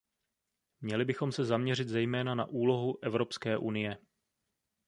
[0.81, 3.97] Měli bychom se zaměřit zejména na úlohu Evropské unie.